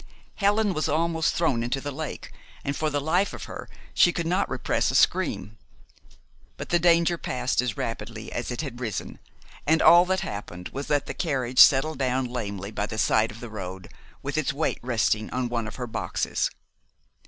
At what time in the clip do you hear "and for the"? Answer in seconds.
2.65-2.99